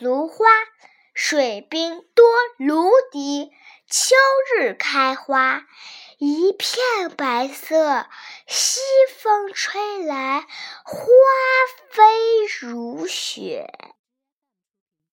[0.00, 0.44] 芦花
[1.14, 2.26] 水滨多
[2.58, 3.50] 芦荻，
[3.88, 4.16] 秋
[4.56, 5.62] 日开花
[6.18, 8.06] 一片白色。
[8.48, 8.80] 西
[9.16, 10.40] 风吹来，
[10.84, 10.96] 花
[11.90, 12.02] 飞
[12.60, 13.93] 如雪。